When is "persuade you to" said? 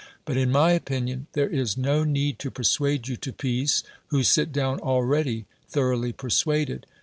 2.49-3.31